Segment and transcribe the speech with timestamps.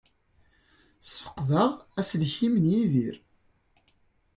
[1.01, 3.15] Sfeqdeɣ aselkim n Yidir.